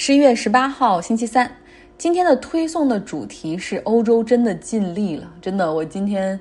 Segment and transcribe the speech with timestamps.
[0.00, 1.50] 十一月十八号，星期三。
[1.98, 5.74] 今天的推送的主题是欧洲真的尽力了，真的。
[5.74, 6.38] 我今天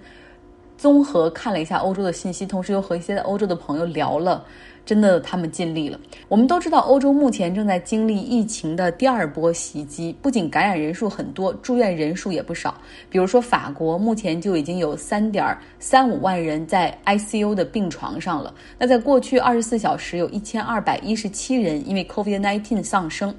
[0.78, 4.46] 综合看了一下欧洲的信息，同时又和一些欧洲的朋友聊了。
[4.88, 6.00] 真的，他们尽力了。
[6.30, 12.74] 我们都知道，欧洲目前正在经历疫情的第二波袭击，不仅感染人数很多，住院人数也不少。
[13.10, 15.46] 比如说，法国目前就已经有三点
[15.78, 18.54] 三五万人在 ICU 的病床上了。
[18.80, 23.36] 那在过去二十四小时，有一千二百一十七人因为 COVID-19 丧生，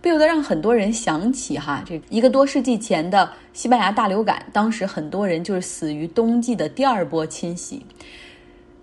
[0.00, 7.84] 不由得让很多人想起哈，这一个多世纪前的西班牙大流感，当时很多人就是死于冬季的第二波侵袭。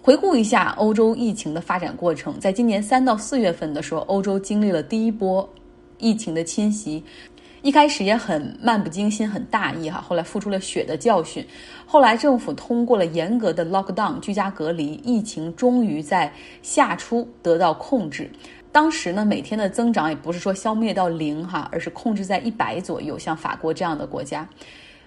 [0.10, 5.48] 回顾一下欧洲疫情的发展过程，在今年三到四月份的时候，欧洲经历了第一波
[6.00, 7.04] 疫情的侵袭，
[7.62, 11.46] 一开始也很漫不经心、很大意哈，后来付出了血的教训。
[11.86, 16.34] 后来政府通过了严格的 lockdown 居家隔离，疫情终于在
[16.64, 18.28] 夏初得到控制。
[18.72, 23.16] 当时呢，每天的增长也不是说消灭到零哈，而是控制在一百左右。
[23.16, 24.50] 像法国这样的国家，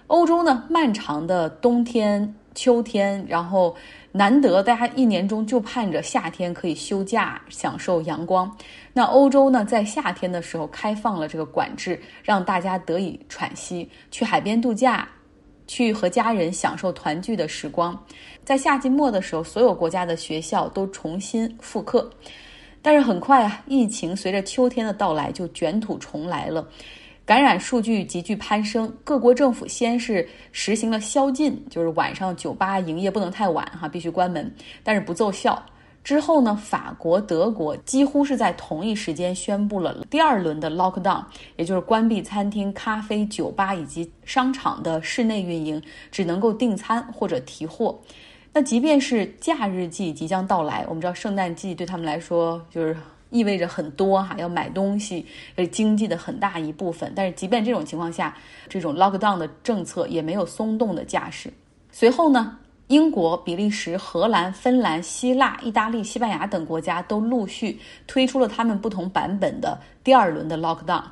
[0.07, 3.75] 欧洲呢，漫长的冬天、秋天，然后。
[4.15, 8.55] 难得大家一年中就盼着夏天可以休假享受阳光，
[8.93, 15.09] 那欧洲呢，在夏天的时候开放了这个管制，让大家得以喘息，去海边度假，
[15.65, 17.99] 去和家人享受团聚的时光。
[18.45, 22.07] 在夏季末的时候，所有国家的学校都重新复课，
[22.83, 26.67] 但是很快啊，疫情随着秋天的到来就卷土重来了。
[27.25, 35.61] 感染数据急剧攀升，各国政府先是实行了宵禁，就是晚上酒吧营业不能太晚哈，必须关门，但是不奏效。
[36.03, 41.23] 之后呢，法国、德国几乎是在同一时间宣布了第二轮的 lockdown，
[41.55, 47.97] 也就是关闭餐厅、咖啡、酒吧以及商场的室内运营，只能够订餐或者提货。
[48.51, 52.97] 那即便是假日季即将到来，我们知道圣诞季对他们来说就是。
[53.33, 55.25] 意味着很多哈，要买东西，
[55.57, 57.11] 是经济的很大一部分。
[57.15, 58.37] 但是，即便这种情况下，
[58.69, 61.51] 这种 lockdown 的政策也没有松动的架势。
[61.91, 71.03] 随后呢，英国、比利时、荷兰、芬兰、希腊、意大利、西班牙等国家都陆续推出了他们不同版本的第二轮的 lockdown。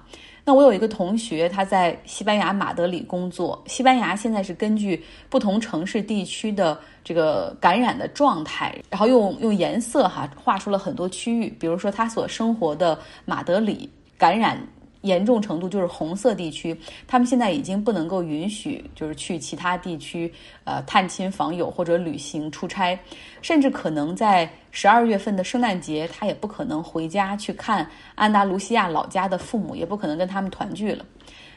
[0.43, 3.63] 那我有一个同学，他在西班牙马德里工作。
[3.67, 11.49] 西班牙现在是根据不同城市地区的这个感染的状态，然后用用颜色哈画出了很多区域。
[11.59, 14.57] 比如说他所生活的马德里感染。
[15.01, 20.31] 严重程度就是红色地区，他们现在已经不能够允许，就是去其他地区，
[20.63, 22.95] 呃，探亲访友或者旅行出差，
[23.41, 31.03] 甚至可能在十二月份的圣诞节，他也不可能回家去看安达卢西亚老家的父母，也不可能跟他们团聚了。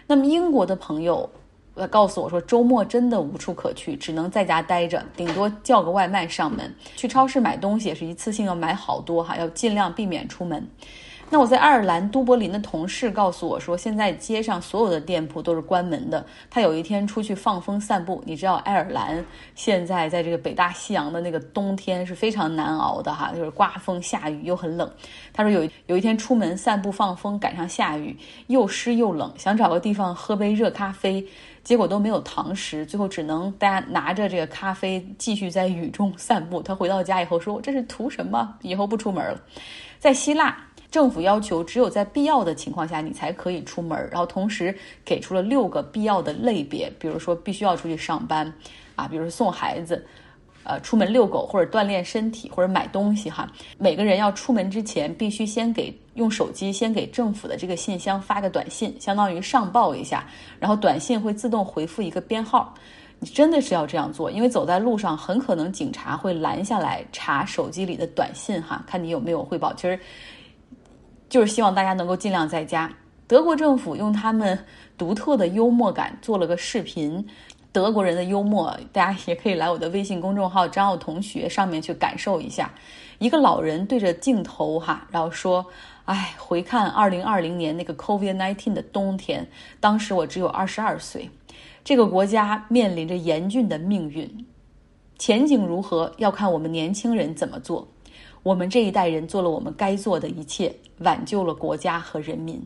[0.07, 1.29] 那么英国的朋友，
[1.77, 6.75] 他，告诉我说，周末真的无处可去，只能在家待着，顶多叫个外卖上门。
[6.97, 10.67] 去超市买东西也是一次性要买好多哈，要尽量避免出门。
[11.31, 16.25] 那我在爱尔兰都柏林的同事告诉我说，现在街上所有的店铺都是关门的。
[16.49, 19.25] 他有一天出去放风散步，你知道爱尔兰
[19.57, 24.89] 现在在这个北大西洋的那个冬天是非常难熬的哈，就是刮风下雨又很冷。
[25.33, 31.27] 他说有有一天出门散步放风，赶上下雨，又湿又冷，想找个地方喝杯热咖啡，
[31.65, 36.63] 结果都没有堂食，最后只能大家拿着这个咖啡继续在雨中散步。
[36.63, 38.55] 他回到家以后说：“我这是图什么？
[38.63, 39.41] 以后不出门了。”
[39.99, 40.57] 在希腊。
[40.95, 44.73] 政府要求只有在必要的情况下你才可以出门，然后同时
[45.05, 48.47] 给出了六个必要的类别，比如说必须要出去上班，
[48.95, 50.07] 啊，比如说送孩子，
[50.63, 53.51] 呃，出门遛狗或者锻炼身体或者买东西哈。
[53.77, 60.25] 每个人要出门之前必须先给用手机先给政府的这个信箱发个短信，相当于上报一下，
[60.61, 62.73] 然后短信会自动回复一个编号。
[63.19, 69.75] 你真的是要这样做，因为走在路上很可能警察会拦下来查手机里的短信哈，看你有没有汇报。
[69.75, 69.99] 其实。
[71.35, 72.89] 就是希望大家能够尽量在家。
[73.27, 74.57] 德国政府用他们
[74.97, 77.27] 独特的幽默感做了个视频，
[77.73, 82.73] 德国人的幽默，大家也可以来我的微信公众号“张奥同学”上面去感受一下。
[83.19, 85.67] 一个老人对着镜头哈，然后说
[86.07, 89.45] ：“哎，回看二零二零年那个 COVID-19 的冬天，
[89.81, 91.29] 当时我只有二十二岁，
[91.83, 94.47] 这个国家面临着严峻的命运，
[95.19, 97.89] 前景如何要看我们年轻人怎么做。”
[98.45, 102.63] 我们这一代人做了我们该做的一切，挽救了国家和人民。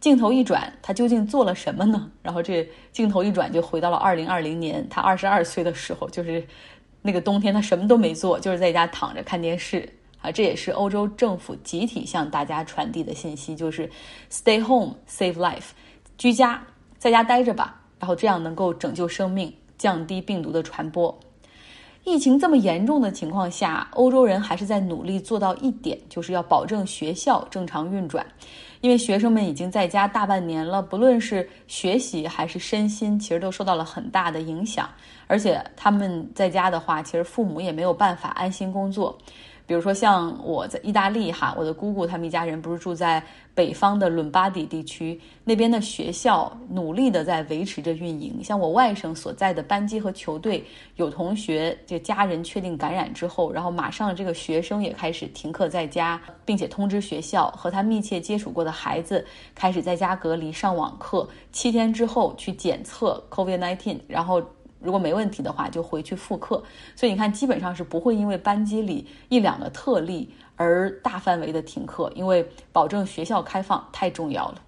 [0.00, 2.10] 镜头一转，他究竟做了什么呢？
[2.20, 6.44] 然后这镜头一转，就回到了二零二零年，他二十二岁的时候，就是
[7.00, 9.88] 那个冬天，他什么都没做，就是在家躺着看电视
[10.20, 10.32] 啊。
[10.32, 13.88] 这也是欧洲政府集体向大家传递的信息，就是
[14.32, 15.70] “Stay home, save life”，
[16.18, 16.60] 居家
[16.98, 21.16] 在家待着吧，然后这样能够拯救生命，降低病毒的传播。
[22.04, 28.24] 疫情这么严重的情况下，欧洲人还是在努力做到一点，就是要保证学校正常运转。
[28.82, 34.86] 因为学生们已经在家大半年了，不论是学习还是身心，其实都受到了很大的影响。
[35.26, 39.16] 而且他们在家的话，其实父母也没有办法安心工作。
[39.66, 43.22] 比如说像我在意大利哈，我的姑姑他们一家人不是住在
[43.54, 48.44] 北方的伦巴第地区，那边的学校努力的在维持着运营。
[48.44, 50.62] 像我外甥所在的班级和球队，
[50.96, 59.24] 有同学就家人确定感染之后，然后马上这个学生也开始停课在家，并且通知学校和他密切接触过的孩子
[59.54, 64.42] 开始在家隔离上网课，七天之后去检测 COVID-19，然后。
[64.84, 66.62] 如果没问题的话，就回去复课。
[66.94, 74.60] 所以你看，基本上是不会因为班级里一两个特例而大范围的停课，因为保证学校开放太重要了。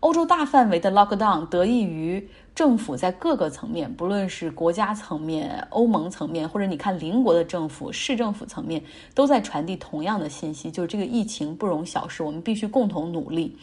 [0.00, 8.82] 欧洲大范围的 lockdown 得益于政府在各个层面，不论是国家层面、欧盟层面，或者你看邻国的政府、市政府层面，
[9.14, 13.56] 都在传递同样的信息，就是这个疫情不容小视，我们必须共同努力。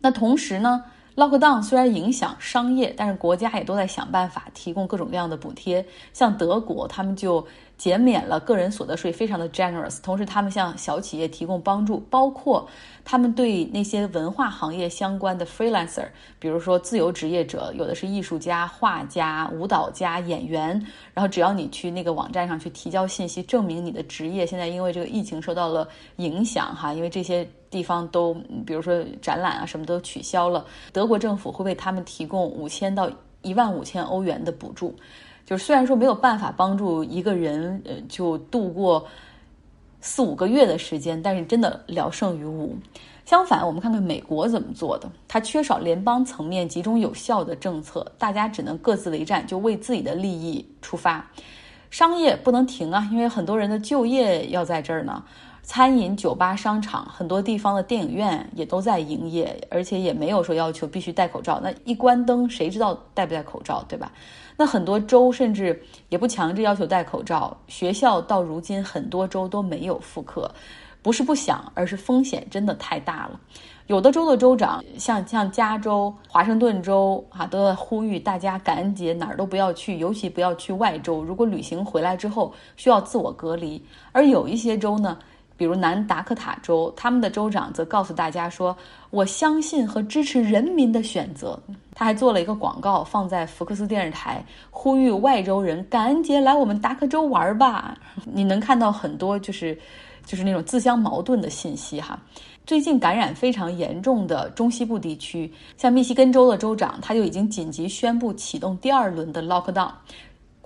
[0.00, 0.84] 那同时呢
[1.18, 5.84] ？Lockdown 虽然影响商业，但是国家也都在想办法提供各种各样的补贴。
[6.12, 7.44] 像德国，他们就
[7.76, 10.00] 减免了个人所得税，非常的 generous。
[10.00, 12.68] 同时，他们向小企业提供帮助，包括
[13.04, 16.06] 他们对那些文化行业相关的 freelancer，
[16.38, 20.80] 比如说自由职业者，有的是艺术家、画家、舞蹈家、演员。
[21.12, 25.88] 然后，只要你去那个网站上去提交信息，证明你的职业现在因为这个疫情受到了
[26.18, 27.44] 影响，哈，因为这些。
[27.70, 28.34] 地方都，
[28.66, 30.64] 比如说展览啊，什么都取消了。
[30.92, 33.10] 德国政府会为他们提供五千到
[33.42, 34.94] 一万五千欧元的补助，
[35.44, 39.06] 就是虽然说没有办法帮助一个人呃就度过
[40.00, 42.76] 四五个月的时间，但是真的聊胜于无。
[43.24, 51.30] 相反，我们看看美国怎么做的，它缺少联邦层面集中有效的政策，大家只能各自为战，就为自己的利益出发。
[51.90, 55.22] 商业不能停啊，因为很多人的就业要在这儿呢。
[55.62, 61.60] 餐饮、酒吧、商场，很多地方的电影院也都在营业，而且也没有说要求必须戴口罩。
[61.62, 64.10] 那一关灯，谁知道戴不戴口罩，对吧？
[64.56, 67.56] 那很多州甚至也不强制要求戴口罩。
[67.66, 70.50] 学校到如今很多州都没有复课，
[71.02, 73.38] 不是不想，而是风险真的太大了。
[73.88, 81.22] 有的州的州长，像像加州、华盛顿州啊，都在呼吁大家感恩节哪儿都不要去，尤其不要去外州。
[81.22, 83.82] 如果旅行回来之后需要自我隔离，
[84.12, 85.18] 而有一些州呢？
[85.58, 88.74] 比如南达科塔州，他们的州长则告诉大家说
[89.10, 91.60] ：“我相信和支持人民的选择。”
[91.92, 97.98] 他还做了一个广告，放在福克斯电视台，呼吁外州人感恩节来我们达科州玩吧。
[98.24, 99.76] 你能看到很多就是，
[100.24, 102.16] 就是那种自相矛盾的信息哈。
[102.64, 109.90] 最近感染非常严重的中西部地区，像密西根州的州长，他就已经紧急宣布启动第二轮的 lockdown。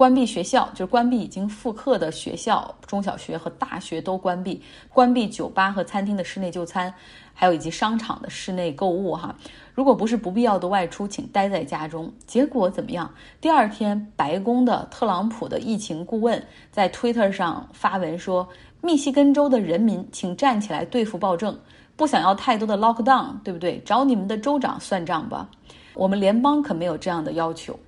[0.02, 4.60] 关闭学校，就是关闭已经复课的学校，中小学和大学都关闭。
[4.92, 6.92] 关闭酒吧和餐厅的室内就餐，
[7.32, 9.14] 还有以及商场的室内购物。
[9.14, 9.32] 哈，
[9.72, 12.12] 如果不是不必要的外出，请待在家中。
[12.26, 13.08] 结果怎么样？
[13.40, 18.48] 第二天，白宫的特朗普的疫情顾问在 Twitter 上发文说
[18.82, 21.56] ：“密西根州的人民，请站起来对付暴政，
[21.94, 23.80] 不想要太多的 lockdown，对不对？
[23.86, 25.48] 找你们的州长算账吧。
[25.94, 27.78] 我们联邦可没有这样的要求。”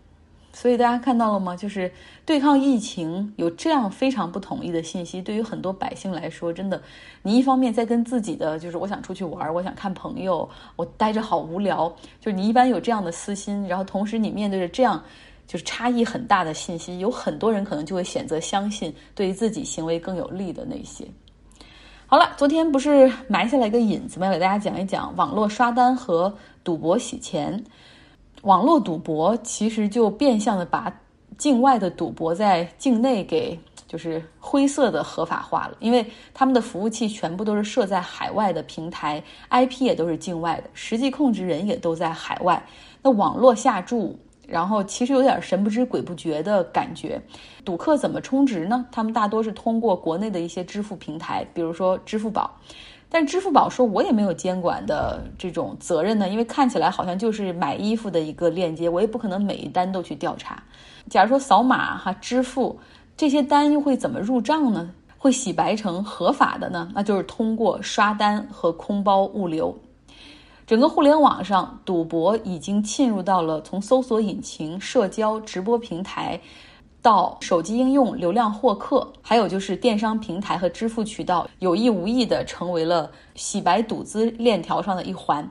[0.55, 1.57] 所以大家看到了吗？
[1.57, 1.91] 就是
[2.25, 6.81] 对抗疫情有这样非常不统一的信息，对于很多百姓来说，真的，
[7.23, 15.03] 你一方面在跟自己的，就是我想出去玩，我想看朋友，我待着好无聊，就是你一般有这样的私心，然后同时你面对着这样
[15.49, 21.05] 就是差异很大的信息，有很多人可能就会选择相信对于自己行为更有利的那些。
[22.07, 24.31] 好了，昨天不是埋下了一个引子吗？
[24.31, 27.65] 给大家讲一讲网络刷单和赌博洗钱。
[28.45, 30.95] 网络赌博其实就变相的把
[31.37, 33.59] 境外的赌博在境内给
[33.89, 42.63] 就是灰色的合法化了，因为他们的服务器全部都是设在海外的平台，IP 也都是境外的，实际控制人也都在海外。
[43.03, 47.21] 那网络下注，然后其实有点神不知鬼不觉的感觉。
[47.65, 48.85] 赌客怎么充值呢？
[48.91, 52.51] 他们大多是通过国内的一些支付平台，比如说支付宝。
[53.15, 60.61] 但支付宝说，我也没有监管的这种责任呢，因为看起来好像就是买衣服的一个链接，我也不可能每一单都去调查。
[61.09, 62.77] 假如说扫码哈支付
[63.17, 64.91] 这些单又会怎么入账呢？
[65.17, 66.91] 会洗白成合法的呢？
[66.93, 69.79] 那就是通过刷单和空包物流。
[70.67, 76.41] 整个互联网上，赌博已经侵入到了从搜索引擎、社交直播平台。
[77.05, 85.47] 到手机应用流量获客，还有就是电商平台和支付渠道，有意无意的成为了洗白赌资链条上的一环。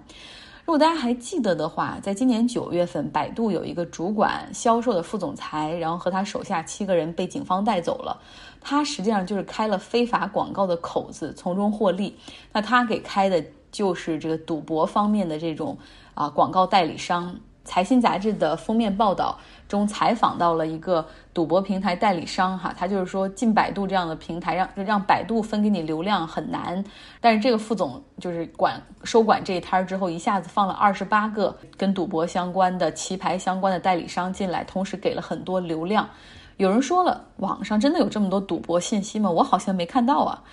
[0.65, 8.19] 如果大家还记得的话，在今年九月份，百度有一个主管销售的副总裁，然后和他手下七个人被警方带走了。
[8.59, 12.17] 他实际上就是开了非法广告的口子，从中获利。
[12.51, 15.77] 那他给开的就是这个赌博方面的这种
[16.15, 17.35] 啊广告代理商。
[17.63, 19.39] 财新杂志的封面报道
[19.69, 26.83] 中采访到了一个赌博平台代理商，哈，他就是说进百度这样的平台，让让百度分给你流量很难。
[27.21, 36.07] 但是这个副总就是管收管这一摊儿之后，一下子放了二十八个跟赌博相关的棋牌相关的代理商进来，同时给了很多流量。
[36.57, 39.31] 有人说了，网上真的有这么多赌博信息吗？
[39.31, 40.43] 我好像没看到啊。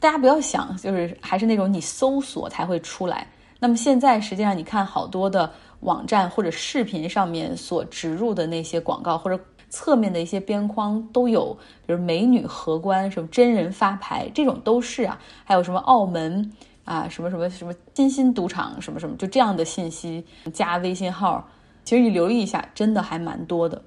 [0.00, 3.28] 大家不要想，就是还是那种你搜索才会出来。
[3.60, 5.52] 那么现在实际上你看好多的。
[5.82, 15.18] 网站或者视频上面所植入的那些广告，或者侧面的一些边框都有，比如美女荷官、什么真人发牌，这种都是啊。
[15.44, 16.52] 还有什么澳门
[16.84, 21.48] 啊，什么什么什么金星赌场，什么什么，就这样的信息加微信号，
[21.84, 23.82] 其实你留意一下，真的还蛮多的。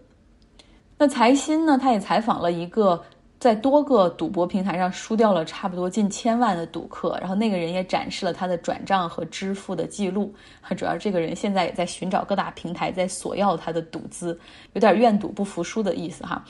[0.97, 3.03] 那财新呢，他也采访了一个。
[3.45, 10.33] 在多个赌博平台上输掉了差不多近千万的赌客，然后那个人也展示了他的转账和支付的记录。
[10.75, 14.35] 主要这个人现在也在寻找各大平台在索要他的赌资，
[14.73, 16.43] 有点愿赌不服输的意思哈。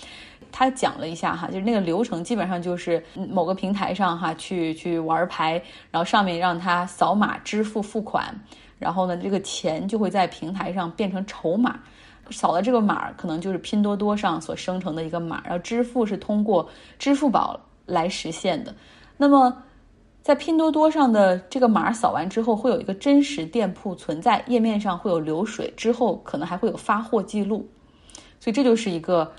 [0.54, 5.62] 他讲了一下哈，就是那个流程基本上就是某个平台上哈去去玩牌，
[5.92, 8.34] 然后上面让他扫码支付付款，
[8.80, 11.78] 然后呢这个钱就会在平台上变成筹码。
[12.30, 16.68] 扫了这个码，可能就是拼多多上所生成的一个码，然后支付是通过
[17.00, 18.74] 支付宝来实现的。
[19.18, 19.64] 那么，
[20.22, 27.70] 在拼多多上的这个码扫完之后，会有一个真实店铺存在，页面上会有流水，之后可能还会有发货记录。
[28.40, 29.32] 所以这就是一个。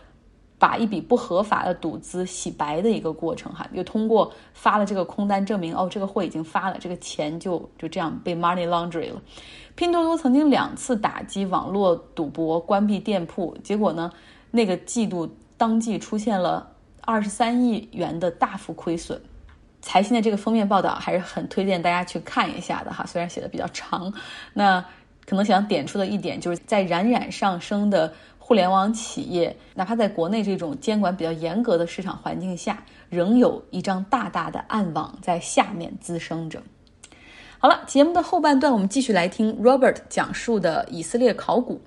[0.59, 9.21] 把一笔不合法的赌资洗白的一个过程，哈，又通过发了这个空单证明，哦，这个货已经发了，这个钱就就这样被 money laundry 了。
[9.75, 14.11] 拼多多曾经两次打击网络赌博，关闭店铺，结果呢，
[14.51, 16.67] 那个季度当季出现了
[17.03, 19.21] 二十三亿元的大幅亏损。
[19.83, 24.11] 财新的这个封面报道还是很推荐大家去看一下的，哈，虽然写的比较长，
[24.55, 24.83] 那
[25.27, 28.11] 可能想点出的一点就是在冉冉上升的。
[28.47, 36.63] 互联网企业，哪怕在国内这种监管比较严格的市场环境下，仍有一张大大的暗网在下面滋生着。
[37.59, 41.81] 好了，节目的后半段，我们继续来听 Robert 讲述的以色列考古。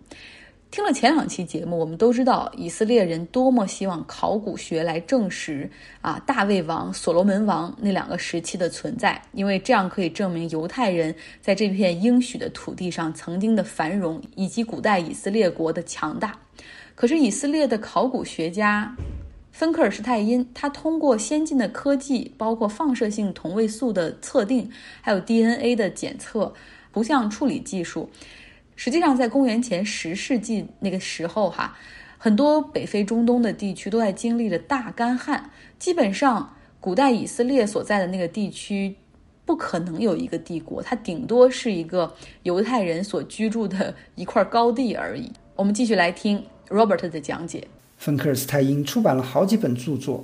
[0.71, 5.67] 听了前两期节目，我们都知道以色列人多么希望考古学来证实
[5.99, 16.37] 啊大卫王、所罗门王那两个时期的存在，因为这样可以证明犹太人在这片应许的土地上曾经的繁荣，以及古代以色列国的强大。
[16.93, 18.95] 可是以色列的考古学家
[19.51, 24.69] 芬克尔施泰因，他通过先进的科技，包括放射性同位素的测定，
[25.01, 26.53] 还有 DNA 的检测、
[26.93, 28.07] 图像处理技术。
[28.81, 31.77] 实际上，在公元前十世纪那个时候，哈，
[32.17, 35.49] 很多北非、中东的地区都在经历着大干旱。
[35.77, 38.95] 基本上，古代以色列所在的那个地区
[39.43, 45.29] 不可能有一个帝国，它顶多是一个犹太人所居住的一块高地而已。
[45.57, 47.67] 我们继续来听 Robert 的讲解。
[47.97, 50.23] 芬克尔斯泰因出版了好几本著作，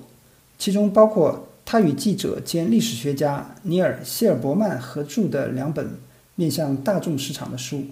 [0.58, 6.00] 其中包括他与记者兼历史学家尼尔·希尔伯曼合著的两本
[6.36, 7.84] 面向大众市场的书。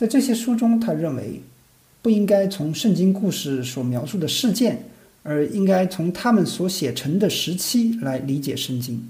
[0.00, 1.42] 在这些书中，他认为
[2.00, 4.84] 不应该从圣经故事所描述的事件，
[5.22, 9.06] 而应该从他们所写成的时期来理解圣经。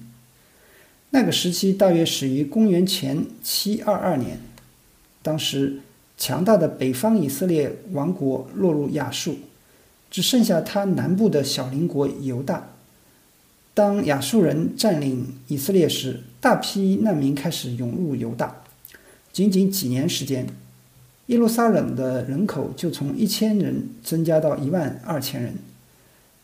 [1.11, 4.41] 那个时期大约始于公元前七二二年，
[5.23, 5.79] 当时
[6.19, 9.39] 强大的北方以色列王国落入亚述，
[10.11, 12.69] 只剩下他南部的小邻国犹大。
[13.75, 18.65] 当亚述人占领以色列时，大批难民开始涌入犹大，
[19.33, 20.49] 仅仅几年时间。
[21.31, 25.55] 耶路撒冷的人口就从一千人增加到一万二千人。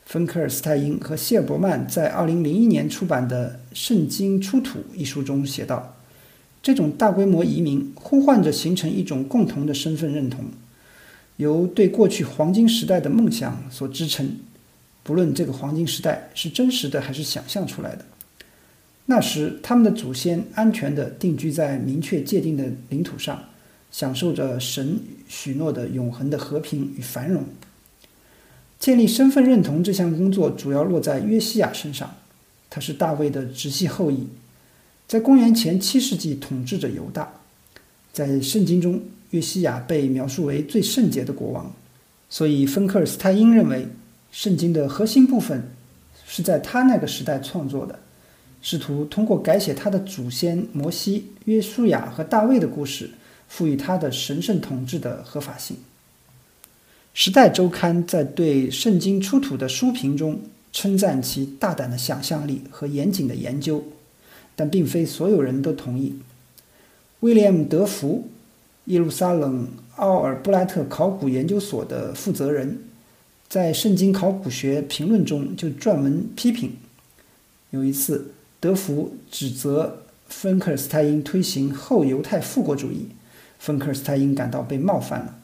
[0.05, 5.97] 芬克尔斯泰因和谢尔伯曼在二零零一年出版的《圣经出土》一书中写道
[6.62, 10.45] ：“这种大规模移民呼唤着形成一种共同的身份认同，
[11.38, 14.37] 由对过去黄金时代的梦想所支撑，
[15.02, 18.05] 不论这个黄金时代是真实的还是想象出来的。
[19.07, 23.43] 那时，他们的祖先安全地定居在明确界定的领土上。”
[23.90, 27.45] 享受着神许诺的永恒的和平与繁荣。
[28.78, 32.14] 建立身份认同这项工作主要落在约西亚身上，
[32.69, 34.26] 他是大卫的直系后裔，
[35.09, 37.33] 在公元前七世纪统治着犹大。
[38.12, 39.00] 在圣经中，
[39.31, 41.73] 约西亚被描述为最圣洁的国王，
[42.28, 43.88] 所以芬克尔斯泰因认为，
[44.31, 45.71] 圣经的核心部分
[46.26, 47.99] 是在他那个时代创作的，
[48.61, 53.11] 试图通过改写他的祖先摩西、约书亚和大卫的故事，
[53.48, 55.76] 赋予他的神圣统治的合法性。
[57.12, 60.40] 《时代周刊》在对圣经出土的书评中
[60.72, 63.82] 称赞其大胆的想象力和严谨的研究，
[64.54, 66.18] 但并非所有人都同意。
[67.20, 68.28] 威廉·德福，
[68.84, 72.80] 耶路撒冷奥尔布莱特考古研究所的负责人，
[73.48, 76.72] 在《圣经考古学评论》中就撰文批评。
[77.70, 83.06] 有一次，德福指责芬克尔斯泰因推行后犹太复国主义，
[83.58, 85.38] 芬克尔斯泰因感到被冒犯了。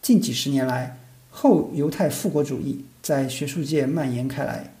[0.00, 0.98] 近几十年来，
[1.30, 4.74] 后犹太复国主义在学术界蔓延开来，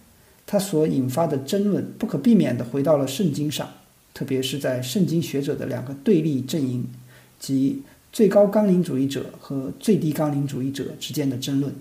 [0.46, 3.68] 它所引发的争论不可避免地回到了圣经上。
[4.14, 6.86] 特别是在圣经学者的两个对立阵营，
[7.40, 11.72] 即最高纲领主义者和最低纲领主义者之间的争论。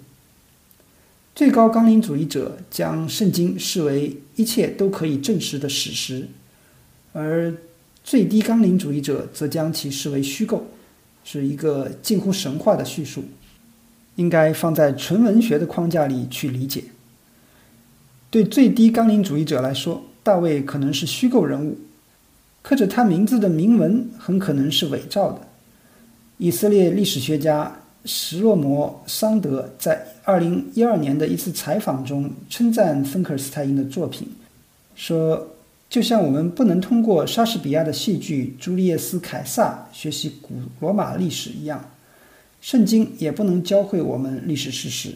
[1.35, 6.27] 最高纲领主义者将圣经视为一切都可以证实的史实，
[7.11, 7.53] 而
[8.03, 10.67] 最低纲领主义者则将其视为虚构，
[11.23, 13.23] 是一个近乎神话的叙述，
[14.15, 16.83] 应该放在纯文学的框架里去理解。
[18.29, 21.77] 对最低纲领主义者来说，大卫可能是虚构人物。
[22.61, 25.41] 刻着他名字的铭文很可能是伪造的。
[26.37, 27.75] 以色列历史学家
[28.05, 34.27] 什洛摩·桑德在2012年的一次采访中称赞芬克尔斯泰因的作品，
[34.95, 35.47] 说
[35.91, 41.91] ：“就像我们不能通过莎士比亚的戏剧《朱利叶斯·凯撒》学习古罗马历史一样，
[42.61, 45.15] 圣经也不能教会我们历史事实。”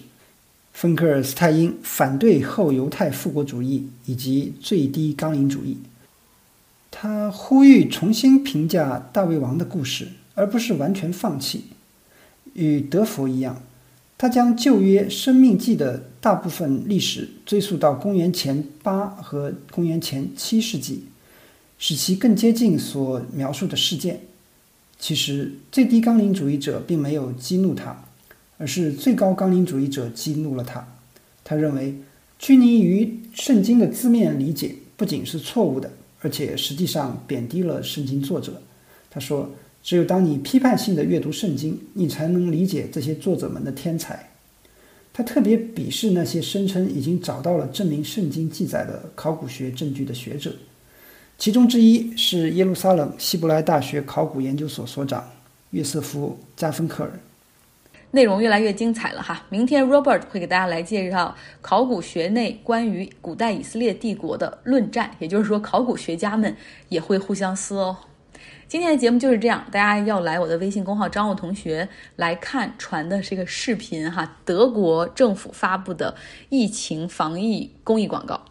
[0.74, 5.78] 芬克尔斯泰因反对后犹太复国主义以及最低纲领主义。
[6.92, 11.64] 他呼吁重新评价大卫王的故事，而不是完全放弃。
[12.54, 13.62] 与德福一样，
[14.18, 21.06] 他将旧约《生命记》的大部分历史追溯到公元前八和公元前七世纪，
[21.78, 24.22] 使其更接近所描述的事件。
[24.98, 28.06] 其实，最低纲领主义者并没有激怒他，
[28.58, 30.88] 而是最高纲领主义者激怒了他。
[31.44, 31.96] 他认为，
[32.40, 35.92] 拘泥于圣经的字面理解不仅是错误的。
[36.22, 38.60] 而且实际上贬低了圣经作者。
[39.12, 39.52] 他说
[39.86, 44.32] ：“只有当你批判性的阅读圣经，你才能理解这些作者们的天才。”
[45.14, 50.52] 他特别鄙视那些声称已经找到了证明圣经记载的考古学证据的学者，
[51.38, 55.24] 其中之一是耶路撒冷希伯来大学考古研究所所长
[55.70, 57.20] 约瑟夫·加芬克尔。
[58.10, 59.46] 内容越来越精彩了哈！
[59.50, 66.56] 明天 Robert 会给大家来介绍考古学内关于古代以色列帝国的论战，也就是说，考古学家们
[66.90, 67.96] 也会互相撕哦。
[68.68, 76.16] 今天的节目就是这样，大家要来我的微信公号张我同学来看传的这个视频哈，德国政府发布的
[76.50, 78.42] 疫情防疫公益广告。